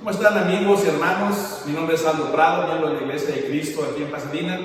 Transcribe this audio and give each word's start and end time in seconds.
¿Cómo 0.00 0.12
están 0.12 0.38
amigos 0.38 0.80
y 0.82 0.88
hermanos? 0.88 1.60
Mi 1.66 1.74
nombre 1.74 1.94
es 1.94 2.06
Aldo 2.06 2.32
Prado, 2.32 2.68
miembro 2.68 2.88
de 2.88 2.94
la 2.94 3.02
Iglesia 3.02 3.34
de 3.34 3.44
Cristo 3.44 3.84
aquí 3.84 4.02
en 4.02 4.10
Pasadena. 4.10 4.58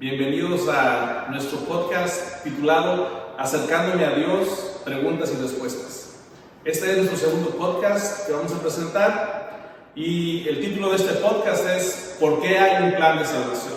Bienvenidos 0.00 0.68
a 0.68 1.28
nuestro 1.30 1.60
podcast 1.60 2.42
titulado 2.42 3.36
Acercándome 3.38 4.04
a 4.04 4.16
Dios, 4.16 4.80
preguntas 4.84 5.32
y 5.32 5.40
respuestas. 5.40 6.16
Este 6.64 6.90
es 6.90 6.96
nuestro 6.96 7.16
segundo 7.16 7.50
podcast 7.50 8.26
que 8.26 8.32
vamos 8.32 8.52
a 8.52 8.60
presentar 8.60 9.74
y 9.94 10.48
el 10.48 10.58
título 10.60 10.90
de 10.90 10.96
este 10.96 11.12
podcast 11.20 11.64
es 11.68 12.16
¿Por 12.18 12.42
qué 12.42 12.58
hay 12.58 12.82
un 12.82 12.96
plan 12.96 13.20
de 13.20 13.26
salvación? 13.26 13.74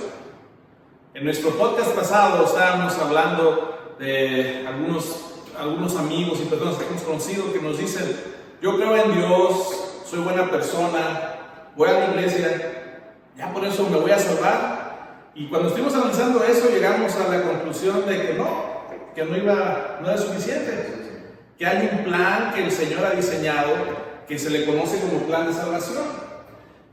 En 1.14 1.26
nuestro 1.26 1.52
podcast 1.52 1.92
pasado 1.92 2.44
estábamos 2.44 2.98
hablando 2.98 3.96
de 4.00 4.66
algunos, 4.68 5.26
algunos 5.60 5.96
amigos 5.96 6.40
y 6.42 6.46
personas 6.46 6.78
que 6.78 6.88
hemos 6.88 7.04
conocido 7.04 7.54
que 7.54 7.62
nos 7.62 7.78
dicen, 7.78 8.20
yo 8.64 8.76
creo 8.78 8.96
en 8.96 9.14
Dios, 9.14 9.87
soy 10.10 10.20
buena 10.20 10.50
persona, 10.50 11.36
voy 11.76 11.90
a 11.90 12.00
la 12.00 12.06
iglesia, 12.12 13.04
ya 13.38 13.54
por 13.54 13.66
eso 13.66 13.90
me 13.90 13.98
voy 13.98 14.12
a 14.12 14.20
salvar. 14.20 15.32
Y 15.36 15.48
cuando 15.48 15.68
estuvimos 15.68 15.94
analizando 15.94 16.44
eso, 16.44 16.70
llegamos 16.70 17.14
a 17.16 17.28
la 17.28 17.44
conclusión 17.44 18.06
de 18.06 18.22
que 18.22 18.34
no, 18.34 18.48
que 19.14 19.26
no, 19.26 19.38
iba, 19.38 20.00
no 20.02 20.08
era 20.08 20.18
suficiente, 20.18 21.26
que 21.58 21.66
hay 21.66 21.90
un 21.92 22.06
plan 22.06 22.54
que 22.56 22.64
el 22.64 22.72
Señor 22.72 23.06
ha 23.06 23.12
diseñado, 23.12 23.74
que 24.28 24.40
se 24.40 24.50
le 24.50 24.66
conoce 24.66 25.00
como 25.00 25.24
plan 25.24 25.48
de 25.48 25.54
salvación. 25.54 26.06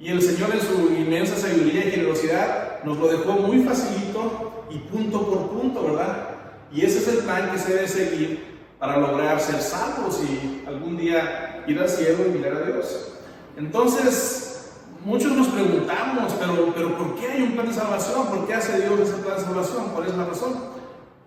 Y 0.00 0.10
el 0.10 0.20
Señor 0.20 0.50
en 0.52 0.60
su 0.60 0.92
inmensa 0.92 1.36
sabiduría 1.36 1.86
y 1.86 1.92
generosidad 1.92 2.82
nos 2.84 2.98
lo 2.98 3.08
dejó 3.08 3.32
muy 3.34 3.62
facilito 3.62 4.66
y 4.70 4.78
punto 4.78 5.26
por 5.26 5.50
punto, 5.50 5.84
¿verdad? 5.84 6.28
Y 6.72 6.84
ese 6.84 6.98
es 6.98 7.08
el 7.08 7.18
plan 7.18 7.50
que 7.52 7.58
se 7.58 7.74
debe 7.74 7.88
seguir 7.88 8.53
para 8.84 8.98
lograr 8.98 9.40
ser 9.40 9.62
salvos 9.62 10.20
y 10.22 10.62
algún 10.66 10.98
día 10.98 11.64
ir 11.66 11.80
al 11.80 11.88
cielo 11.88 12.26
y 12.26 12.32
mirar 12.32 12.52
a 12.52 12.66
Dios. 12.66 13.14
Entonces, 13.56 14.72
muchos 15.02 15.32
nos 15.32 15.48
preguntamos, 15.48 16.34
pero, 16.38 16.70
pero 16.74 16.98
¿por 16.98 17.14
qué 17.14 17.28
hay 17.28 17.42
un 17.44 17.52
plan 17.52 17.66
de 17.66 17.72
salvación? 17.72 18.26
¿Por 18.26 18.46
qué 18.46 18.52
hace 18.52 18.82
Dios 18.82 19.00
ese 19.00 19.22
plan 19.22 19.38
de 19.38 19.42
salvación? 19.42 19.88
¿Cuál 19.94 20.08
es 20.08 20.14
la 20.14 20.26
razón? 20.26 20.58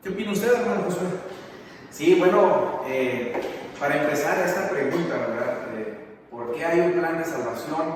¿Qué 0.03 0.09
opina 0.09 0.33
usted, 0.33 0.53
hermano 0.53 0.83
José? 0.83 0.99
Sí, 1.89 2.13
bueno, 2.19 2.81
eh, 2.85 3.41
para 3.79 4.03
empezar 4.03 4.37
esta 4.45 4.69
pregunta, 4.69 5.15
¿verdad? 5.15 5.57
Eh, 5.77 6.05
¿Por 6.29 6.53
qué 6.53 6.63
hay 6.63 6.81
un 6.81 6.91
plan 6.91 7.17
de 7.17 7.25
salvación? 7.25 7.95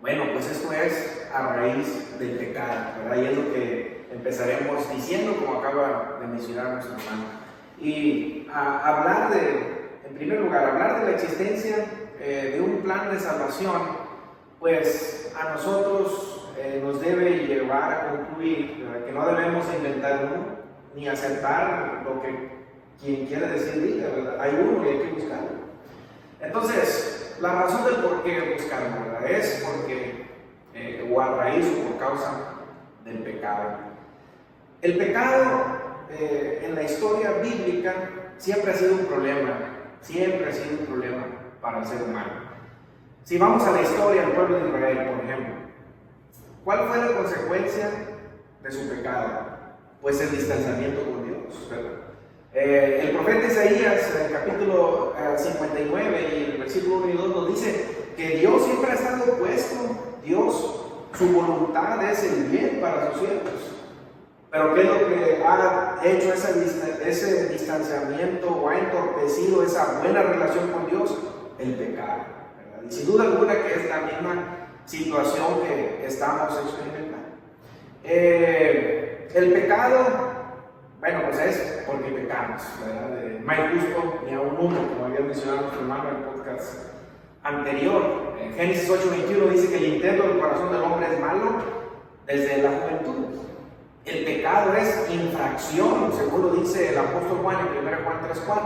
Bueno, 0.00 0.24
pues 0.32 0.50
esto 0.50 0.72
es 0.72 1.28
a 1.32 1.54
raíz 1.54 2.18
del 2.18 2.38
pecado, 2.38 3.04
¿verdad? 3.04 3.22
Y 3.22 3.26
es 3.26 3.36
lo 3.36 3.52
que 3.52 4.08
empezaremos 4.10 4.90
diciendo, 4.92 5.36
como 5.36 5.60
acaba 5.60 6.18
de 6.20 6.26
mencionar 6.26 6.72
nuestro 6.72 6.96
hermano. 6.96 7.46
Y 7.80 8.45
a 8.56 8.98
hablar 8.98 9.30
de, 9.30 10.08
en 10.08 10.14
primer 10.14 10.40
lugar, 10.40 10.64
hablar 10.64 11.00
de 11.00 11.10
la 11.10 11.16
existencia 11.16 11.84
eh, 12.18 12.52
de 12.54 12.60
un 12.60 12.78
plan 12.78 13.10
de 13.10 13.20
salvación, 13.20 13.82
pues 14.58 15.32
a 15.38 15.50
nosotros 15.50 16.52
eh, 16.58 16.80
nos 16.82 17.00
debe 17.00 17.46
llevar 17.46 17.92
a 17.92 18.10
concluir 18.10 18.86
que 19.04 19.12
no 19.12 19.26
debemos 19.26 19.66
inventar 19.76 20.30
uno, 20.32 20.56
ni 20.94 21.06
aceptar 21.06 22.02
lo 22.04 22.22
que 22.22 22.56
quien 23.02 23.26
quiera 23.26 23.48
decir 23.48 23.82
diga, 23.82 24.08
¿verdad? 24.08 24.40
Hay 24.40 24.58
uno 24.58 24.84
y 24.84 24.88
hay 24.88 24.98
que 25.00 25.12
buscarlo. 25.12 25.50
Entonces, 26.40 27.36
la 27.40 27.62
razón 27.62 27.84
del 27.84 27.96
por 27.96 28.22
qué 28.22 28.54
buscarlo, 28.54 29.04
¿verdad? 29.04 29.30
Es 29.30 29.64
porque, 29.66 30.26
eh, 30.72 31.12
o 31.12 31.20
a 31.20 31.36
raíz 31.36 31.66
o 31.66 31.90
por 31.90 31.98
causa 31.98 32.32
del 33.04 33.18
pecado. 33.18 33.76
El 34.80 34.96
pecado 34.96 35.76
eh, 36.10 36.62
en 36.64 36.74
la 36.74 36.82
historia 36.84 37.32
bíblica 37.42 37.92
siempre 38.38 38.72
ha 38.72 38.74
sido 38.74 38.94
un 38.94 39.06
problema, 39.06 39.52
siempre 40.00 40.48
ha 40.48 40.52
sido 40.52 40.80
un 40.80 40.86
problema 40.86 41.24
para 41.60 41.80
el 41.80 41.86
ser 41.86 42.02
humano. 42.02 42.32
Si 43.24 43.38
vamos 43.38 43.64
a 43.64 43.72
la 43.72 43.82
historia 43.82 44.22
del 44.22 44.32
pueblo 44.32 44.60
de 44.60 44.68
Israel, 44.68 45.08
por 45.08 45.24
ejemplo, 45.24 45.54
¿cuál 46.64 46.88
fue 46.88 46.98
la 46.98 47.16
consecuencia 47.16 47.90
de 48.62 48.70
su 48.70 48.88
pecado? 48.88 49.56
Pues 50.00 50.20
el 50.20 50.30
distanciamiento 50.30 51.02
con 51.02 51.24
Dios. 51.24 51.36
Eh, 52.54 53.00
el 53.02 53.10
profeta 53.16 53.46
Isaías, 53.46 54.14
en 54.24 54.32
capítulo 54.32 55.14
59 55.36 56.18
eh, 56.18 56.38
y 56.38 56.52
el 56.52 56.58
versículo 56.58 57.04
1 57.04 57.08
y 57.08 57.16
2 57.16 57.28
nos 57.28 57.48
dice 57.48 58.12
que 58.16 58.38
Dios 58.38 58.64
siempre 58.64 58.92
ha 58.92 58.94
estado 58.94 59.34
opuesto, 59.34 59.74
Dios, 60.24 60.84
su 61.18 61.28
voluntad 61.32 62.10
es 62.10 62.24
el 62.24 62.44
bien 62.44 62.78
para 62.80 63.10
sus 63.10 63.20
siervos. 63.20 63.75
Pero 64.56 64.74
¿qué 64.74 64.80
es 64.80 64.88
lo 64.88 65.08
que 65.08 65.44
ha 65.46 65.98
hecho 66.02 66.32
ese, 66.32 67.48
distanciamiento 67.48 68.48
o 68.48 68.70
ha 68.70 68.78
entorpecido 68.78 69.62
esa 69.62 69.98
buena 70.00 70.22
relación 70.22 70.70
con 70.70 70.86
Dios? 70.86 71.14
El 71.58 71.74
pecado. 71.74 72.22
Sin 72.88 73.06
duda 73.06 73.24
alguna 73.24 73.52
que 73.52 73.74
es 73.74 73.88
la 73.90 74.00
misma 74.00 74.68
situación 74.86 75.60
que 75.66 76.06
estamos 76.06 76.58
experimentando. 76.58 77.36
Eh, 78.02 79.28
el 79.34 79.52
pecado, 79.52 80.06
bueno, 81.00 81.20
pues 81.26 81.38
es 81.38 81.84
porque 81.86 82.12
pecamos, 82.12 82.62
no 83.44 83.52
hay 83.52 83.58
justo 83.74 84.20
ni 84.24 84.32
a 84.32 84.40
un 84.40 84.56
uno, 84.58 84.88
como 84.88 85.04
había 85.04 85.20
mencionado 85.20 85.62
nuestro 85.62 85.82
hermano 85.82 86.08
en 86.08 86.16
el 86.16 86.22
podcast 86.22 86.78
anterior. 87.42 88.32
En 88.40 88.54
Génesis 88.54 88.88
8:21 88.88 89.50
dice 89.50 89.68
que 89.68 89.76
el 89.76 89.94
intento 89.96 90.22
del 90.22 90.38
corazón 90.38 90.72
del 90.72 90.80
hombre 90.80 91.08
es 91.12 91.20
malo 91.20 91.56
desde 92.26 92.62
la 92.62 92.70
juventud. 92.70 93.46
El 94.06 94.24
pecado 94.24 94.72
es 94.74 95.10
infracción, 95.10 96.12
según 96.16 96.42
lo 96.42 96.50
dice 96.50 96.90
el 96.90 96.98
apóstol 96.98 97.40
Juan 97.42 97.56
en 97.58 97.84
1 97.84 97.96
Juan 98.04 98.20
3:4. 98.22 98.64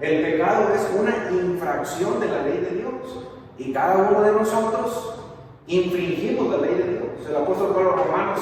El 0.00 0.22
pecado 0.22 0.68
es 0.74 0.88
una 0.98 1.30
infracción 1.30 2.18
de 2.18 2.26
la 2.26 2.42
ley 2.42 2.58
de 2.58 2.70
Dios. 2.70 3.26
Y 3.58 3.70
cada 3.74 3.98
uno 3.98 4.22
de 4.22 4.32
nosotros 4.32 5.20
infringimos 5.66 6.48
la 6.52 6.66
ley 6.66 6.74
de 6.76 6.84
Dios. 6.84 7.28
El 7.28 7.36
apóstol 7.36 7.74
Pablo 7.74 7.96
Romanos, 7.96 8.40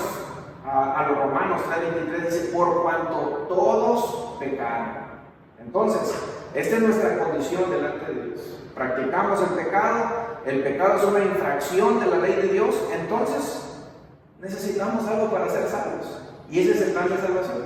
a, 0.65 1.07
los 1.09 1.19
Romanos 1.19 1.63
3:23 1.69 2.25
dice, 2.27 2.53
por 2.55 2.81
cuanto 2.81 3.47
todos 3.49 4.39
pecaron. 4.39 5.07
Entonces, 5.59 6.15
esta 6.55 6.77
es 6.77 6.83
nuestra 6.83 7.19
condición 7.19 7.69
delante 7.73 8.13
de 8.13 8.23
Dios. 8.23 8.41
Practicamos 8.73 9.43
el 9.43 9.65
pecado, 9.65 10.05
el 10.47 10.63
pecado 10.63 10.97
es 10.97 11.05
una 11.07 11.25
infracción 11.25 11.99
de 11.99 12.07
la 12.07 12.19
ley 12.19 12.35
de 12.37 12.49
Dios, 12.53 12.77
entonces 12.95 13.83
necesitamos 14.41 15.09
algo 15.09 15.29
para 15.29 15.51
ser 15.51 15.67
salvos. 15.67 16.27
Y 16.51 16.61
ese 16.61 16.73
es 16.73 16.81
el 16.83 16.93
plan 16.93 17.09
de 17.09 17.17
salvación. 17.17 17.65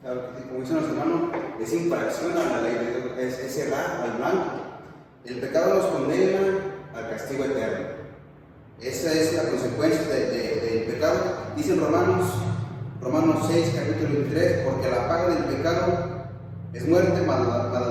Claro, 0.00 0.30
como 0.48 0.60
dicen 0.60 0.76
los 0.76 0.88
hermanos, 0.90 1.30
es 1.60 1.72
infracción 1.72 2.32
a 2.32 2.56
la 2.56 2.62
ley 2.62 2.74
de 2.74 3.00
Dios, 3.00 3.18
es, 3.18 3.38
es 3.38 3.54
cerrar 3.54 4.02
al 4.02 4.16
blanco. 4.18 4.50
El 5.24 5.40
pecado 5.40 5.74
nos 5.74 5.86
condena 5.86 6.40
al 6.94 7.10
castigo 7.10 7.44
eterno. 7.44 7.86
Esa 8.80 9.12
es 9.12 9.34
la 9.34 9.44
consecuencia 9.44 10.02
del 10.08 10.84
pecado. 10.84 11.18
Dicen 11.56 11.80
Romanos, 11.80 12.26
Romanos 13.00 13.46
6, 13.48 13.74
capítulo 13.76 14.20
23, 14.20 14.68
porque 14.68 14.90
la 14.90 15.08
paga 15.08 15.28
del 15.28 15.44
pecado 15.44 16.26
es 16.72 16.88
muerte, 16.88 17.22
mas 17.26 17.40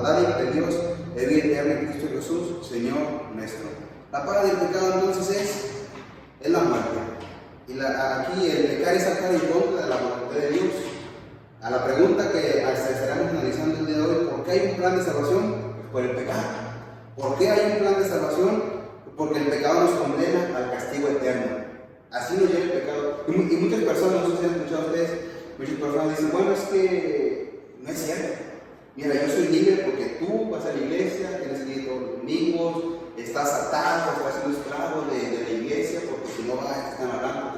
la 0.04 0.22
de 0.38 0.52
Dios 0.52 0.76
es 1.16 1.30
vida 1.30 1.46
eterna 1.46 1.74
en 1.74 1.88
Cristo 1.88 2.10
Jesús, 2.14 2.68
Señor 2.68 2.98
nuestro. 3.36 3.70
La 4.12 4.26
paga 4.26 4.44
del 4.44 4.58
pecado 4.58 4.94
entonces 4.96 5.30
es, 5.30 5.66
es 6.42 6.52
la 6.52 6.60
muerte. 6.60 7.11
Y 7.68 7.80
aquí 7.80 8.50
el 8.50 8.66
pecar 8.68 8.96
es 8.96 9.04
sacar 9.04 9.34
en 9.34 9.40
contra 9.40 9.84
de 9.84 9.90
la 9.90 9.98
voluntad 9.98 10.36
de 10.36 10.50
Dios. 10.50 10.74
A 11.62 11.70
la 11.70 11.86
pregunta 11.86 12.32
que 12.32 12.40
estaremos 12.40 13.30
analizando 13.30 13.80
el 13.80 13.86
día 13.86 13.98
de 13.98 14.02
hoy, 14.02 14.26
¿por 14.26 14.44
qué 14.44 14.52
hay 14.52 14.70
un 14.72 14.76
plan 14.78 14.98
de 14.98 15.04
salvación? 15.04 15.56
Por 15.92 16.04
el 16.04 16.12
pecado. 16.12 16.44
¿Por 17.16 17.38
qué 17.38 17.50
hay 17.50 17.72
un 17.74 17.78
plan 17.80 18.02
de 18.02 18.10
salvación? 18.10 18.64
Porque 19.16 19.40
el 19.40 19.48
pecado 19.48 19.82
nos 19.82 19.92
condena 19.92 20.58
al 20.58 20.72
castigo 20.72 21.10
eterno. 21.10 21.58
Así 22.12 22.36
nos 22.36 22.50
lleva 22.50 22.64
el 22.64 22.72
pecado. 22.72 23.24
Y, 23.28 23.32
muchas 23.32 23.82
personas, 23.82 24.28
no 24.28 24.36
sé 24.36 24.38
si 24.38 24.46
han 24.46 24.56
escuchado 24.56 24.88
ustedes, 24.88 25.10
muchas 25.60 25.76
personas 25.76 26.10
dicen, 26.10 26.32
bueno, 26.32 26.54
es 26.54 26.60
que 26.62 27.76
no 27.80 27.90
es 27.90 27.98
cierto. 27.98 28.44
Mira, 28.96 29.14
yo 29.14 29.34
soy 29.34 29.48
libre 29.48 29.84
porque 29.86 30.18
tú 30.20 30.50
vas 30.50 30.66
a 30.66 30.74
la 30.74 30.82
iglesia, 30.82 31.40
tienes 31.40 31.62
que 31.62 31.74
ir 31.74 31.88
todos 31.88 32.02
los 32.02 33.02
estás 33.18 33.54
atado, 33.68 34.12
estás 34.18 34.42
siendo 34.42 34.60
esclavo 34.60 35.02
de, 35.12 35.38
de, 35.38 35.44
la 35.44 35.50
iglesia, 35.52 36.02
porque 36.10 36.28
si 36.36 36.44
no 36.44 36.56
vas, 36.56 36.86
te 36.86 36.92
están 36.92 37.12
hablando, 37.12 37.51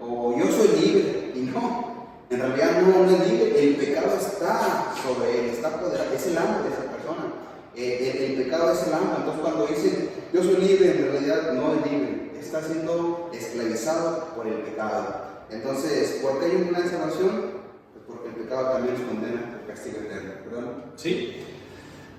o 0.00 0.38
yo 0.38 0.46
soy 0.46 0.80
libre, 0.80 1.32
y 1.34 1.40
no, 1.40 1.88
en 2.30 2.40
realidad 2.40 2.82
no, 2.82 3.04
es 3.04 3.30
libre, 3.30 3.58
el 3.58 3.76
pecado 3.76 4.16
está 4.16 4.92
sobre 5.02 5.40
él, 5.40 5.46
está 5.50 5.80
poderoso, 5.80 6.12
es 6.14 6.26
el 6.26 6.38
amo 6.38 6.62
de 6.62 6.68
esa 6.68 6.82
persona, 6.92 7.32
eh, 7.74 8.26
el, 8.30 8.42
pecado 8.42 8.72
es 8.72 8.86
el 8.86 8.94
amo, 8.94 9.14
entonces 9.18 9.42
cuando 9.42 9.66
dicen 9.66 10.10
yo 10.32 10.42
soy 10.42 10.56
libre, 10.56 10.90
en 10.90 11.12
realidad 11.12 11.52
no 11.52 11.74
es 11.74 11.90
libre, 11.90 12.32
está 12.38 12.62
siendo 12.62 13.30
esclavizado 13.32 14.34
por 14.34 14.46
el 14.46 14.54
pecado. 14.54 15.28
Entonces, 15.50 16.20
¿por 16.22 16.38
qué 16.38 16.46
hay 16.46 16.56
un 16.56 16.68
plan 16.68 16.88
salvación? 16.88 17.52
Pues 17.92 18.04
porque 18.06 18.28
el 18.28 18.34
pecado 18.34 18.72
también 18.72 18.94
nos 18.94 19.08
condena 19.08 19.60
al 19.60 19.66
castigo 19.66 19.98
eterno, 19.98 20.32
¿verdad? 20.50 20.72
Sí. 20.96 21.44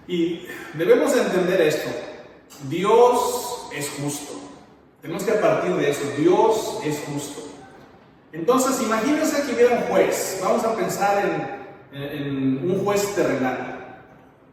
Y 0.08 0.48
debemos 0.74 1.16
entender 1.16 1.62
esto. 1.62 1.90
Dios 2.68 3.70
es 3.76 3.90
justo. 4.02 4.49
Tenemos 5.02 5.24
que 5.24 5.32
partir 5.34 5.76
de 5.76 5.90
eso. 5.90 6.04
Dios 6.18 6.80
es 6.84 7.00
justo. 7.12 7.42
Entonces, 8.32 8.82
imagínense 8.82 9.44
que 9.44 9.56
hubiera 9.56 9.78
un 9.78 9.84
juez. 9.84 10.40
Vamos 10.44 10.64
a 10.64 10.76
pensar 10.76 11.24
en, 11.92 12.70
un 12.70 12.84
juez 12.84 13.16
terrenal. 13.16 14.04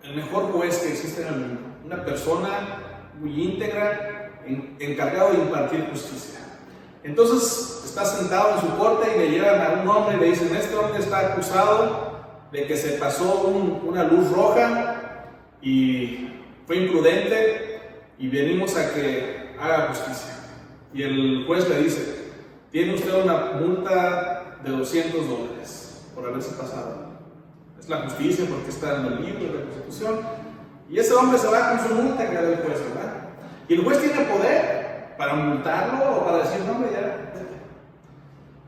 El 0.02 0.16
mejor 0.16 0.52
juez 0.52 0.78
que 0.78 0.93
existe 0.93 1.22
en 1.22 1.28
el 1.28 1.40
mundo. 1.40 1.60
Una 1.84 2.04
persona 2.04 3.12
muy 3.20 3.43
íntegra, 3.43 4.32
encargado 4.78 5.32
de 5.32 5.38
impartir 5.38 5.88
justicia. 5.90 6.40
Entonces 7.02 7.82
está 7.84 8.04
sentado 8.04 8.54
en 8.54 8.60
su 8.60 8.78
corte 8.78 9.08
y 9.14 9.19
le 9.19 9.31
llevan 9.31 9.60
a 9.60 9.81
un 9.82 9.88
hombre 9.88 10.16
y 10.16 10.20
le 10.20 10.26
dicen, 10.26 10.54
este 10.56 10.76
hombre 10.76 10.98
está 10.98 11.32
acusado 11.32 12.16
de 12.50 12.66
que 12.66 12.76
se 12.76 12.93
pasó 12.93 13.43
una 13.84 14.04
luz 14.04 14.31
roja 14.32 15.25
y 15.60 16.31
fue 16.66 16.78
imprudente 16.78 17.81
y 18.19 18.28
venimos 18.28 18.76
a 18.76 18.93
que 18.93 19.45
haga 19.61 19.88
justicia. 19.88 20.35
Y 20.93 21.03
el 21.03 21.44
juez 21.47 21.69
le 21.69 21.82
dice, 21.82 22.32
tiene 22.70 22.94
usted 22.94 23.25
una 23.25 23.53
multa 23.61 24.58
de 24.64 24.70
200 24.70 25.29
dólares 25.29 26.03
por 26.14 26.26
haberse 26.26 26.55
pasado. 26.55 27.06
Es 27.79 27.88
la 27.88 28.03
justicia 28.03 28.47
porque 28.49 28.70
está 28.70 28.97
en 28.97 29.06
el 29.06 29.25
libro 29.25 29.44
de 29.44 29.58
la 29.58 29.64
Constitución. 29.67 30.20
Y 30.88 30.99
ese 30.99 31.14
hombre 31.14 31.38
se 31.38 31.49
va 31.49 31.70
con 31.70 31.88
su 31.88 31.94
multa 31.94 32.29
que 32.29 32.35
da 32.35 32.41
el 32.41 32.56
juez, 32.56 32.81
¿verdad? 32.81 33.29
Y 33.69 33.75
el 33.75 33.85
juez 33.85 34.00
tiene 34.00 34.20
poder 34.25 35.14
para 35.19 35.35
multarlo 35.35 36.17
o 36.17 36.25
para 36.25 36.38
decir, 36.38 36.61
no, 36.67 36.73
hombre, 36.73 36.91
ya. 36.93 37.26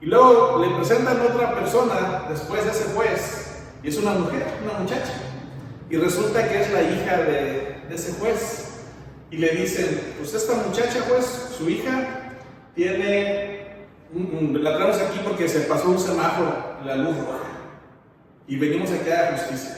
Y 0.01 0.07
luego 0.07 0.59
le 0.59 0.77
presentan 0.77 1.21
otra 1.21 1.55
persona 1.55 2.27
después 2.29 2.65
de 2.65 2.71
ese 2.71 2.85
juez, 2.95 3.65
y 3.83 3.89
es 3.89 3.99
una 3.99 4.13
mujer, 4.13 4.47
una 4.63 4.79
muchacha. 4.79 5.13
Y 5.91 5.97
resulta 5.97 6.49
que 6.49 6.61
es 6.63 6.73
la 6.73 6.83
hija 6.83 7.17
de 7.17 7.83
ese 7.91 8.13
juez. 8.13 8.68
Y 9.31 9.37
le 9.37 9.49
dicen, 9.51 10.15
pues 10.19 10.33
esta 10.33 10.55
muchacha, 10.55 11.03
juez, 11.03 11.55
su 11.57 11.69
hija, 11.69 12.35
tiene, 12.75 13.87
la 14.15 14.77
traemos 14.77 14.99
aquí 14.99 15.21
porque 15.23 15.49
se 15.49 15.61
pasó 15.61 15.91
un 15.91 15.99
semáforo, 15.99 16.77
la 16.85 16.97
luz 16.97 17.17
roja. 17.19 17.49
Y 18.47 18.57
venimos 18.57 18.91
aquí 18.91 19.11
a 19.11 19.31
la 19.31 19.39
justicia. 19.39 19.77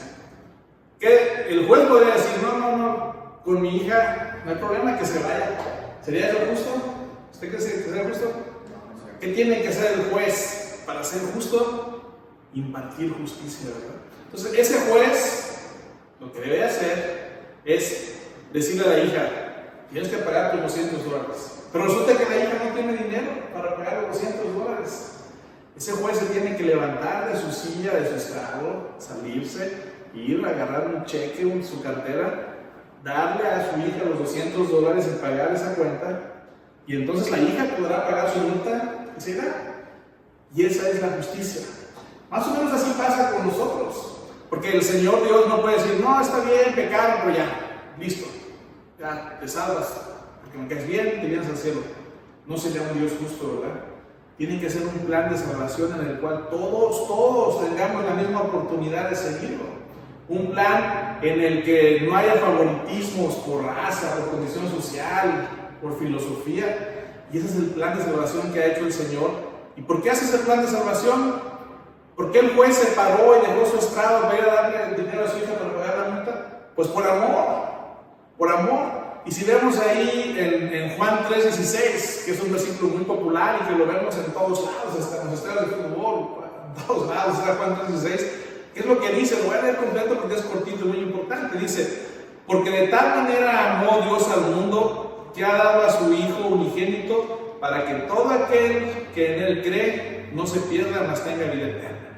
Que 0.99 1.47
el 1.49 1.67
juez 1.67 1.81
podría 1.87 2.13
decir, 2.13 2.31
no, 2.41 2.57
no, 2.57 2.77
no, 2.77 3.41
con 3.43 3.61
mi 3.61 3.77
hija 3.77 4.41
no 4.45 4.51
hay 4.51 4.57
problema 4.57 4.97
que 4.97 5.05
se 5.05 5.19
vaya. 5.19 5.57
¿Sería 6.01 6.29
eso 6.29 6.37
justo? 6.49 6.69
¿Usted 7.33 7.49
cree 7.49 7.59
que 7.59 7.83
sería 7.83 8.03
justo? 8.07 8.31
¿Qué 9.19 9.27
tiene 9.29 9.61
que 9.61 9.67
hacer 9.67 9.93
el 9.93 10.05
juez 10.11 10.81
para 10.85 11.03
ser 11.03 11.21
justo? 11.33 12.17
Impartir 12.53 13.13
justicia, 13.13 13.69
¿verdad? 13.69 14.01
Entonces, 14.25 14.53
ese 14.57 14.79
juez 14.89 15.57
lo 16.19 16.31
que 16.31 16.39
debe 16.39 16.63
hacer 16.63 17.31
es 17.65 18.13
decirle 18.53 18.83
a 18.85 18.97
la 18.97 18.99
hija, 18.99 19.29
tienes 19.91 20.09
que 20.09 20.17
pagar 20.17 20.51
tus 20.51 20.61
200 20.61 21.05
dólares. 21.05 21.63
Pero 21.71 21.85
resulta 21.85 22.17
que 22.17 22.25
la 22.25 22.43
hija 22.43 22.63
no 22.65 22.73
tiene 22.73 22.93
dinero 23.03 23.31
para 23.53 23.75
pagar 23.75 24.03
los 24.03 24.19
200 24.19 24.55
dólares. 24.55 25.11
Ese 25.75 25.91
juez 25.93 26.17
se 26.17 26.25
tiene 26.25 26.55
que 26.57 26.63
levantar 26.63 27.31
de 27.31 27.39
su 27.39 27.51
silla, 27.51 27.93
de 27.93 28.09
su 28.09 28.15
estrado, 28.15 28.89
salirse, 28.97 29.71
ir, 30.13 30.45
a 30.45 30.49
agarrar 30.49 30.87
un 30.93 31.05
cheque, 31.05 31.41
en 31.41 31.63
su 31.63 31.81
cartera, 31.81 32.55
darle 33.03 33.47
a 33.47 33.71
su 33.71 33.79
hija 33.79 34.05
los 34.09 34.19
200 34.19 34.69
dólares 34.69 35.07
y 35.07 35.21
pagar 35.21 35.53
esa 35.53 35.75
cuenta. 35.75 36.19
Y 36.87 36.95
entonces 36.95 37.31
la 37.31 37.39
hija 37.39 37.75
podrá 37.77 38.05
pagar 38.05 38.31
su 38.31 38.39
multa 38.39 39.05
y 39.17 39.21
se 39.21 39.39
Y 40.53 40.65
esa 40.65 40.89
es 40.89 41.01
la 41.01 41.09
justicia. 41.09 41.61
Más 42.29 42.47
o 42.47 42.51
menos 42.51 42.73
así 42.73 42.91
pasa 42.97 43.31
con 43.31 43.47
nosotros. 43.47 44.17
Porque 44.49 44.73
el 44.73 44.83
Señor 44.83 45.23
Dios 45.23 45.47
no 45.47 45.61
puede 45.61 45.77
decir, 45.77 46.01
no, 46.01 46.19
está 46.19 46.39
bien, 46.41 46.75
pecado, 46.75 47.21
pero 47.23 47.37
ya, 47.37 47.47
listo 47.97 48.40
ya 49.01 49.37
te 49.39 49.47
salvas, 49.47 49.93
porque 50.41 50.57
me 50.57 50.67
caes 50.67 50.87
bien, 50.87 51.21
te 51.21 51.27
vienes 51.27 51.49
al 51.49 51.57
cielo. 51.57 51.81
No 52.45 52.57
sería 52.57 52.83
un 52.83 52.99
Dios 52.99 53.13
justo, 53.19 53.59
¿verdad? 53.61 53.81
Tiene 54.37 54.59
que 54.59 54.69
ser 54.69 54.83
un 54.83 55.05
plan 55.05 55.31
de 55.31 55.37
salvación 55.37 55.99
en 55.99 56.07
el 56.07 56.19
cual 56.19 56.47
todos, 56.49 57.07
todos 57.07 57.65
tengamos 57.65 58.05
la 58.05 58.13
misma 58.13 58.41
oportunidad 58.41 59.09
de 59.09 59.15
seguirlo. 59.15 59.65
Un 60.29 60.51
plan 60.51 61.19
en 61.21 61.41
el 61.41 61.63
que 61.63 62.05
no 62.07 62.15
haya 62.15 62.35
favoritismos 62.35 63.35
por 63.35 63.63
raza, 63.65 64.15
por 64.15 64.31
condición 64.31 64.69
social, 64.69 65.47
por 65.81 65.97
filosofía. 65.99 67.25
Y 67.31 67.37
ese 67.37 67.47
es 67.47 67.55
el 67.55 67.65
plan 67.71 67.97
de 67.97 68.03
salvación 68.03 68.53
que 68.53 68.61
ha 68.61 68.67
hecho 68.67 68.85
el 68.85 68.93
Señor. 68.93 69.31
¿Y 69.75 69.81
por 69.81 70.01
qué 70.01 70.11
hace 70.11 70.25
ese 70.25 70.39
plan 70.39 70.61
de 70.61 70.67
salvación? 70.67 71.41
¿Por 72.15 72.31
qué 72.31 72.39
el 72.39 72.55
juez 72.55 72.75
se 72.75 72.91
paró 72.91 73.35
y 73.37 73.47
dejó 73.47 73.65
su 73.65 73.77
estrado 73.77 74.23
para 74.23 74.37
ir 74.37 74.43
a 74.43 74.53
darle 74.53 74.95
dinero 74.95 75.25
a 75.25 75.27
su 75.27 75.37
hija 75.37 75.53
para 75.53 75.73
pagar 75.73 75.97
la 75.97 76.15
multa? 76.15 76.47
Pues 76.75 76.87
por 76.87 77.07
amor 77.07 77.70
por 78.41 78.51
amor. 78.51 79.21
Y 79.23 79.31
si 79.31 79.45
vemos 79.45 79.77
ahí 79.77 80.35
en, 80.35 80.97
Juan 80.97 81.19
3:16, 81.29 82.25
que 82.25 82.31
es 82.31 82.41
un 82.41 82.51
versículo 82.51 82.95
muy 82.95 83.05
popular 83.05 83.59
y 83.61 83.67
que 83.67 83.77
lo 83.77 83.85
vemos 83.85 84.15
en 84.17 84.33
todos 84.33 84.65
lados, 84.65 84.99
hasta 84.99 85.21
en 85.21 85.29
los 85.29 85.39
estadios 85.39 85.69
de 85.69 85.75
fútbol, 85.75 86.43
en 86.65 86.87
todos 86.87 87.07
lados 87.07 87.37
está 87.37 87.53
Juan 87.53 87.75
3:16, 87.75 88.27
¿qué 88.73 88.79
es 88.79 88.85
lo 88.87 88.99
que 88.99 89.09
dice? 89.11 89.37
Lo 89.37 89.43
voy 89.43 89.57
a 89.57 89.61
leer 89.61 89.75
completo 89.75 90.17
porque 90.17 90.33
es 90.37 90.41
cortito 90.41 90.85
y 90.85 90.87
muy 90.87 90.97
importante. 90.97 91.59
Dice, 91.59 92.01
porque 92.47 92.71
de 92.71 92.87
tal 92.87 93.21
manera 93.21 93.79
amó 93.79 94.01
Dios 94.07 94.27
al 94.31 94.55
mundo 94.55 95.31
que 95.35 95.45
ha 95.45 95.53
dado 95.53 95.83
a 95.83 95.91
su 95.91 96.11
Hijo 96.11 96.47
unigénito 96.47 97.57
para 97.61 97.85
que 97.85 97.93
todo 98.07 98.27
aquel 98.27 99.05
que 99.13 99.35
en 99.35 99.43
Él 99.43 99.61
cree 99.61 100.31
no 100.33 100.47
se 100.47 100.61
pierda, 100.61 101.05
mas 101.07 101.23
tenga 101.23 101.45
vida 101.51 101.67
eterna. 101.67 102.09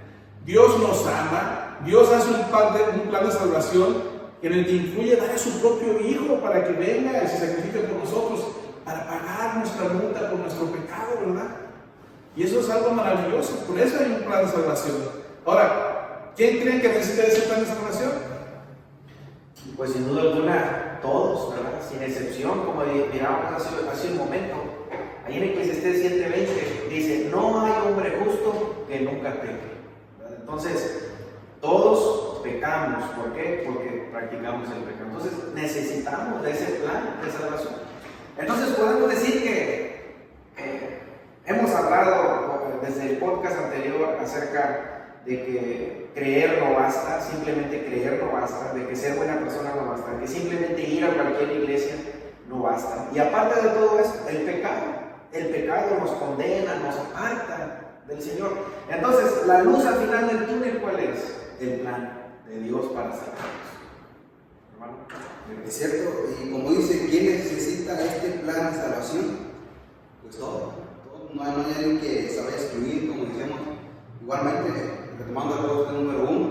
Dios 0.46 0.80
nos 0.80 1.06
ama, 1.06 1.80
Dios 1.84 2.10
hace 2.14 2.30
un 2.30 2.44
plan 2.46 2.74
de, 2.74 3.02
un 3.02 3.10
plan 3.10 3.26
de 3.26 3.31
salvación 3.34 4.12
en 4.48 4.54
el 4.54 4.66
que 4.66 4.74
incluye 4.74 5.16
dar 5.16 5.31
a 5.31 5.38
su 5.38 5.62
propio 5.62 6.00
Hijo 6.00 6.40
para 6.42 6.66
que 6.66 6.74
venga 6.74 7.24
y 7.24 7.28
se 7.28 7.38
sacrifique 7.38 7.80
por 7.80 8.00
nosotros, 8.00 8.45
para 8.84 9.07
pagar 9.07 9.57
nuestra 9.57 9.88
multa 9.90 10.30
por 10.30 10.40
nuestro 10.40 10.66
pecado, 10.68 11.19
¿verdad? 11.25 11.56
Y 12.36 12.44
eso 12.44 12.60
es 12.60 12.69
algo 12.69 12.92
maravilloso, 12.92 13.66
por 13.66 13.80
eso 13.80 13.98
hay 14.00 14.12
un 14.12 14.24
plan 14.24 14.45
de 14.45 14.51
salvación. 14.51 14.95
Ahora, 15.45 16.31
¿quién 16.36 16.60
creen 16.60 16.81
que 16.81 16.90
necesita 16.90 17.28
ese 17.28 17.42
plan 17.44 17.62
de 17.62 17.68
salvación? 17.68 18.12
Pues 19.78 19.94
sin 19.94 20.07
duda 20.07 20.22
alguna, 20.22 21.00
todos, 21.01 21.56
¿verdad? 21.56 21.80
Sin 21.90 22.04
excepción, 22.04 22.66
como 22.66 22.84
mirábamos 22.84 23.62
hace, 23.62 23.90
hace 23.90 24.12
un 24.12 24.18
momento. 24.18 24.56
Ahí 25.25 25.38
en 25.38 25.44
Eclesiastes 25.44 26.04
7:20 26.04 26.90
dice, 26.90 27.30
no 27.31 27.62
hay 27.62 27.74
hombre 27.88 28.19
justo 28.24 28.86
que 28.90 29.00
nunca 29.01 29.34
peque. 29.36 29.74
Entonces, 30.40 31.03
¿Por 33.16 33.34
qué? 33.34 33.64
Porque 33.66 34.10
practicamos 34.12 34.68
el 34.72 34.84
pecado. 34.84 35.06
Entonces 35.12 35.34
necesitamos 35.54 36.42
de 36.42 36.52
ese 36.52 36.66
plan 36.81 37.20
de 37.24 37.31
salvación. 37.31 37.74
Entonces 38.38 38.70
podemos 38.75 39.10
decir 39.10 39.44
que 39.44 40.16
hemos 41.46 41.72
hablado 41.72 42.80
desde 42.81 43.12
el 43.12 43.18
podcast 43.18 43.60
anterior 43.60 44.18
acerca 44.20 45.20
de 45.24 45.46
que 45.46 46.10
creer 46.16 46.64
no 46.64 46.75
basta, 46.75 47.22
simplemente 47.22 47.86
creer 47.86 48.24
no 48.24 48.31
basta, 48.31 48.74
de 48.74 48.88
que 48.88 48.96
ser 48.96 49.18
buena 49.18 49.38
persona 49.38 49.74
no 49.76 49.92
basta, 49.92 50.19
que 50.19 50.28
simplemente 50.28 50.81
ir 50.81 51.06
a 51.06 51.14
cualquier 51.14 51.52
iglesia 51.52 51.96
no 52.50 52.64
basta. 52.64 53.10
Y 53.14 53.19
aparte 53.19 53.62
de 53.62 53.69
todo 53.69 54.00
eso, 54.00 54.16
el 54.28 54.38
pecado, 54.38 54.84
el 55.31 55.47
pecado 55.47 56.00
nos 56.00 56.12
condena, 56.12 56.76
nos 56.76 56.95
aparta 56.95 57.81
del 58.07 58.21
Señor. 58.21 58.57
Entonces, 58.90 59.45
la 59.45 59.62
luz 59.62 59.86
al 59.86 59.95
final 59.95 60.28
del 60.28 60.45
túnel, 60.47 60.80
¿cuál 60.81 61.00
es? 61.00 61.44
el 61.59 61.80
plan 61.80 62.22
de 62.47 62.59
Dios 62.59 62.85
para 62.94 63.12
salvarnos. 63.12 63.73
Hermano. 64.73 64.97
Es 65.66 65.73
cierto, 65.78 66.12
y 66.44 66.52
como 66.52 66.71
dice, 66.71 67.07
¿quién 67.09 67.26
necesita 67.26 68.00
este 68.04 68.30
plan 68.40 68.71
de 68.71 68.80
salvación? 68.80 69.26
Pues 70.21 70.38
todo. 70.38 70.73
No, 71.33 71.44
hay, 71.44 71.52
nadie 71.52 72.00
que 72.00 72.30
se 72.30 72.44
vaya 72.44 72.56
a 72.56 72.59
excluir, 72.59 73.09
como 73.09 73.26
decíamos. 73.26 73.59
Igualmente, 74.21 74.71
retomando 75.18 75.56
el 75.56 75.62
punto 75.62 75.92
número 75.92 76.30
uno, 76.30 76.47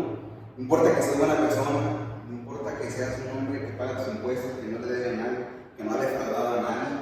no 0.56 0.62
importa 0.62 0.94
que 0.94 1.02
seas 1.02 1.18
buena 1.18 1.38
persona, 1.38 1.80
no 2.28 2.34
importa 2.34 2.78
que 2.78 2.90
seas 2.90 3.18
un 3.20 3.38
hombre 3.38 3.60
que 3.60 3.72
paga 3.74 4.04
sus 4.04 4.14
impuestos, 4.14 4.58
que 4.60 4.66
no 4.66 4.78
le 4.78 4.92
debe 4.92 5.08
a 5.08 5.22
nadie, 5.22 5.38
que 5.76 5.84
no 5.84 5.92
ha 5.92 5.96
defraudado 5.96 6.58
a 6.58 6.62
nadie, 6.62 6.98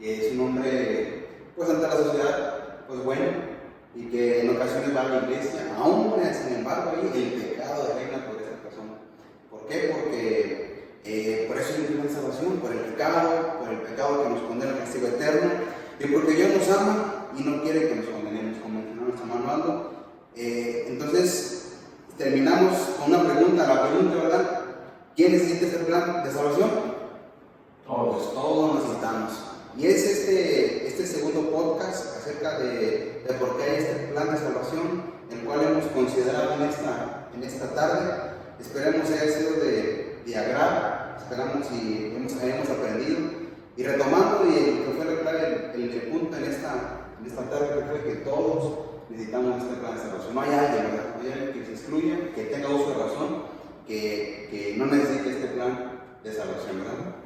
que 0.00 0.26
es 0.26 0.32
un 0.32 0.40
hombre, 0.40 1.28
pues 1.54 1.70
ante 1.70 1.82
la 1.86 1.96
sociedad, 1.96 2.86
pues 2.88 3.04
bueno, 3.04 3.26
y 3.94 4.06
que 4.06 4.40
en 4.40 4.56
ocasiones 4.56 4.96
va 4.96 5.02
a 5.02 5.08
la 5.08 5.28
iglesia, 5.28 5.74
aún 5.78 6.14
sin 6.32 6.56
embargo 6.56 6.92
ahí 6.92 7.10
el 7.14 7.51
pecado 7.72 7.94
reina 7.96 8.26
por 8.26 8.40
esa 8.40 8.62
persona. 8.62 8.92
¿Por 9.50 9.66
qué? 9.66 9.92
Porque 9.92 10.98
eh, 11.04 11.44
por 11.48 11.56
eso 11.58 11.74
hay 11.76 11.98
una 11.98 12.10
salvación, 12.12 12.58
por 12.58 12.72
el 12.72 12.78
pecado, 12.78 13.58
por 13.60 13.68
el 13.70 13.80
pecado 13.80 14.22
que 14.22 14.30
nos 14.30 14.42
condena 14.42 14.72
al 14.72 14.78
castigo 14.78 15.08
eterno, 15.08 15.50
y 15.98 16.06
porque 16.06 16.32
Dios 16.32 16.50
nos 16.56 16.78
ama 16.78 17.28
y 17.36 17.42
no 17.42 17.62
quiere 17.62 17.88
que 17.88 17.96
nos 17.96 18.06
condenemos, 18.06 18.58
como 18.62 18.80
mencionó 18.80 19.02
nuestro 19.06 19.26
hermano 19.26 19.92
eh, 20.34 20.86
entonces, 20.88 21.72
terminamos 22.16 22.78
con 22.98 23.12
una 23.12 23.32
pregunta, 23.32 23.66
la 23.66 23.86
pregunta, 23.86 24.14
¿verdad? 24.14 24.60
¿Quién 25.14 25.32
necesita 25.32 25.66
ese 25.66 25.78
plan 25.80 26.24
de 26.24 26.32
salvación? 26.32 26.70
Todos, 27.86 28.32
todos 28.32 28.76
necesitamos. 28.76 29.32
Y 29.76 29.86
es 29.86 30.04
este, 30.04 30.86
este 30.88 31.06
segundo 31.06 31.50
podcast 31.50 32.16
acerca 32.16 32.58
de, 32.58 33.22
de, 33.26 33.34
por 33.38 33.58
qué 33.58 33.64
hay 33.64 33.76
este 33.76 33.94
plan 34.12 34.32
de 34.32 34.38
salvación, 34.38 35.11
el 35.32 35.40
cual 35.40 35.62
hemos 35.62 35.86
considerado 35.86 36.54
en 36.54 36.62
esta, 36.62 37.28
en 37.34 37.42
esta 37.42 37.74
tarde. 37.74 38.32
Esperemos 38.60 39.10
haya 39.10 39.32
sido 39.32 39.52
de, 39.54 40.22
de 40.24 40.36
agrado, 40.36 41.16
esperamos 41.18 41.66
y 41.72 42.12
hemos, 42.16 42.32
hayamos 42.34 42.68
aprendido. 42.70 43.18
Y 43.76 43.82
retomando, 43.84 44.44
y 44.46 44.58
el 44.58 44.84
que 44.84 44.92
fue 44.96 45.06
el, 45.74 45.90
el, 45.90 46.02
punto 46.12 46.36
en 46.36 46.44
esta, 46.44 47.08
en 47.18 47.26
esta 47.26 47.48
tarde 47.48 47.84
fue 47.88 48.02
que 48.02 48.16
todos 48.20 48.78
necesitamos 49.08 49.62
este 49.62 49.76
plan 49.76 49.94
de 49.94 50.00
salvación. 50.02 50.34
No 50.34 50.40
hay 50.42 50.50
alguien, 50.50 50.84
¿verdad? 50.84 51.16
No 51.16 51.22
hay 51.22 51.32
alguien 51.32 51.52
que 51.52 51.66
se 51.66 51.72
excluya, 51.72 52.16
que 52.34 52.44
tenga 52.44 52.68
uso 52.68 52.90
de 52.90 53.02
razón, 53.02 53.42
que, 53.88 54.48
que 54.50 54.74
no 54.76 54.86
necesite 54.86 55.30
este 55.30 55.46
plan 55.48 56.00
de 56.22 56.32
salvación, 56.32 56.78
¿verdad? 56.80 57.16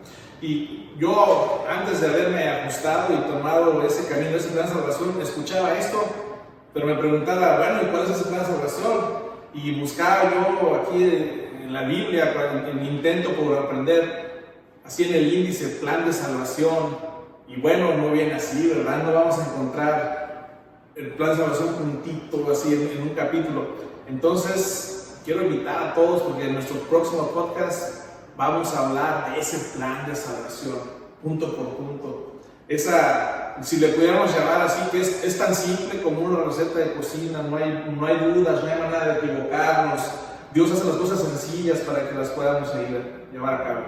Y 0.41 0.91
yo, 0.99 1.65
antes 1.69 2.01
de 2.01 2.09
haberme 2.09 2.49
ajustado 2.49 3.15
y 3.15 3.31
tomado 3.31 3.83
ese 3.83 4.07
camino, 4.07 4.37
ese 4.37 4.51
plan 4.51 4.67
de 4.67 4.73
salvación, 4.73 5.15
escuchaba 5.21 5.79
esto, 5.79 6.05
pero 6.76 6.88
me 6.88 6.95
preguntaba, 6.97 7.56
bueno, 7.56 7.85
¿y 7.85 7.87
cuál 7.87 8.04
es 8.04 8.11
ese 8.11 8.25
plan 8.25 8.40
de 8.40 8.47
salvación? 8.49 8.99
Y 9.54 9.80
buscaba 9.80 10.30
yo 10.30 10.75
aquí 10.75 11.02
en 11.02 11.73
la 11.73 11.85
Biblia, 11.85 12.35
en 12.68 12.83
mi 12.83 12.88
intento 12.88 13.30
por 13.30 13.56
aprender, 13.56 14.45
así 14.85 15.04
en 15.04 15.14
el 15.14 15.33
índice, 15.33 15.68
plan 15.80 16.04
de 16.04 16.12
salvación. 16.12 16.99
Y 17.49 17.59
bueno, 17.62 17.95
no 17.95 18.11
viene 18.11 18.35
así, 18.35 18.68
¿verdad? 18.68 19.04
No 19.04 19.14
vamos 19.14 19.38
a 19.38 19.47
encontrar 19.47 20.61
el 20.97 21.12
plan 21.12 21.30
de 21.30 21.37
salvación 21.37 21.68
juntito, 21.76 22.47
así 22.52 22.75
en, 22.75 22.90
en 22.95 23.02
un 23.09 23.14
capítulo. 23.14 23.68
Entonces, 24.06 25.18
quiero 25.25 25.45
invitar 25.45 25.83
a 25.83 25.95
todos, 25.95 26.25
porque 26.25 26.45
en 26.45 26.52
nuestro 26.52 26.76
próximo 26.80 27.28
podcast 27.28 28.04
vamos 28.37 28.75
a 28.75 28.87
hablar 28.87 29.33
de 29.33 29.40
ese 29.40 29.78
plan 29.78 30.06
de 30.06 30.14
salvación, 30.14 30.76
punto 31.23 31.56
por 31.56 31.68
punto. 31.68 32.33
Esa, 32.69 33.57
si 33.63 33.77
le 33.77 33.89
pudiéramos 33.89 34.35
llamar 34.35 34.63
así, 34.63 34.91
que 34.91 35.01
es, 35.01 35.23
es 35.23 35.39
tan 35.39 35.55
simple 35.55 36.03
como 36.03 36.21
una 36.21 36.45
receta 36.45 36.81
de 36.81 36.95
cocina, 36.95 37.43
no 37.43 37.57
hay, 37.57 37.95
no 37.97 38.07
hay 38.07 38.17
dudas, 38.17 38.65
no 38.65 38.71
hay 38.71 38.79
manera 38.81 39.15
de 39.15 39.19
equivocarnos. 39.19 40.01
Dios 40.53 40.73
hace 40.73 40.85
las 40.85 40.97
cosas 40.97 41.21
sencillas 41.21 41.79
para 41.81 42.09
que 42.09 42.15
las 42.15 42.31
podamos 42.31 42.71
seguir, 42.71 43.27
llevar 43.33 43.55
a 43.55 43.65
cabo. 43.65 43.81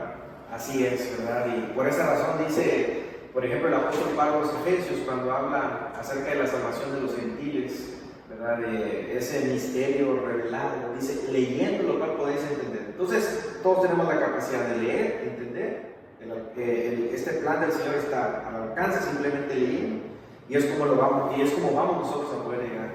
Así 0.53 0.87
es, 0.87 1.19
¿verdad? 1.19 1.47
Y 1.47 1.73
por 1.73 1.89
esa 1.89 2.07
razón 2.07 2.47
dice, 2.47 3.05
por 3.33 3.45
ejemplo, 3.45 3.69
el 3.69 3.75
apóstol 3.75 4.11
Pablo 4.17 4.39
a 4.39 4.41
los 4.43 4.55
Efesios, 4.67 5.01
cuando 5.05 5.33
habla 5.33 5.93
acerca 5.99 6.31
de 6.31 6.37
la 6.37 6.47
salvación 6.47 6.95
de 6.95 7.01
los 7.01 7.17
gentiles, 7.17 7.95
¿verdad? 8.29 8.59
De 8.59 9.19
ese 9.19 9.47
misterio 9.47 10.25
revelado, 10.25 10.95
dice, 10.99 11.31
leyendo 11.33 11.95
lo 11.95 11.99
cual 11.99 12.13
podéis 12.13 12.41
entender. 12.43 12.87
Entonces, 12.91 13.59
todos 13.63 13.83
tenemos 13.83 14.07
la 14.07 14.21
capacidad 14.21 14.69
de 14.69 14.79
leer, 14.79 15.25
entender. 15.27 15.98
El, 16.21 17.11
este 17.15 17.33
plan 17.35 17.61
del 17.61 17.73
Señor 17.73 17.95
está 17.95 18.49
al 18.49 18.71
alcance 18.71 19.09
simplemente 19.09 19.55
leyendo. 19.55 20.05
Y 20.49 20.57
es 20.57 20.65
como, 20.67 20.87
lo 20.87 20.97
vamos, 20.97 21.37
y 21.37 21.43
es 21.43 21.51
como 21.53 21.73
vamos 21.73 22.07
nosotros 22.07 22.33
a 22.33 22.45
poder 22.45 22.63
llegar 22.63 22.91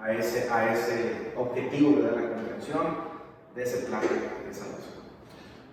a, 0.00 0.04
a 0.04 0.12
ese, 0.12 0.50
a 0.50 0.72
ese 0.72 1.32
objetivo 1.36 2.02
de 2.02 2.10
la 2.10 2.28
comprensión 2.30 3.12
de 3.54 3.62
ese 3.62 3.78
plan 3.86 4.00
de 4.00 4.54
salvación. 4.54 4.92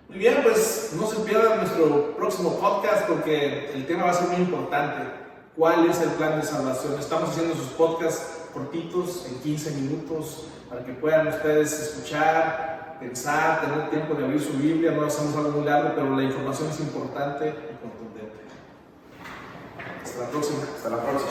Muy 0.08 0.18
bien, 0.18 0.40
pues 0.42 0.92
no 0.98 1.06
se 1.06 1.20
pierdan 1.20 1.58
nuestro 1.58 2.16
próximo 2.16 2.58
podcast 2.58 3.06
porque 3.06 3.70
el 3.72 3.86
tema 3.86 4.04
va 4.04 4.10
a 4.10 4.14
ser 4.14 4.28
muy 4.28 4.38
importante. 4.38 5.08
¿Cuál 5.56 5.88
es 5.88 6.00
el 6.00 6.10
plan 6.10 6.40
de 6.40 6.46
salvación? 6.46 6.98
Estamos 6.98 7.30
haciendo 7.30 7.54
sus 7.54 7.68
podcasts 7.68 8.40
cortitos, 8.52 9.26
en 9.28 9.38
15 9.38 9.70
minutos, 9.72 10.46
para 10.68 10.84
que 10.84 10.92
puedan 10.94 11.28
ustedes 11.28 11.72
escuchar, 11.72 12.79
pensar, 13.00 13.62
tener 13.62 13.90
tiempo 13.90 14.14
de 14.14 14.24
abrir 14.24 14.40
su 14.40 14.52
Biblia. 14.52 14.92
No 14.92 15.04
hacemos 15.04 15.34
algo 15.36 15.50
muy 15.50 15.64
largo, 15.64 15.92
pero 15.94 16.14
la 16.14 16.22
información 16.22 16.68
es 16.68 16.80
importante 16.80 17.48
y 17.48 17.74
contundente. 17.82 18.38
Hasta 20.04 20.22
la 20.22 20.28
próxima. 20.28 20.58
Hasta 20.76 20.90
la 20.90 21.02
próxima. 21.02 21.30